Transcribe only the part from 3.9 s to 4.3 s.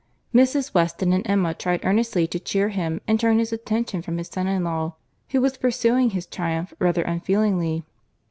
from his